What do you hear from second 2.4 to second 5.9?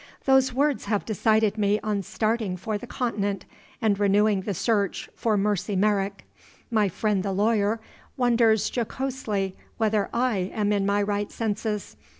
for the Continent and renewing the search for Mercy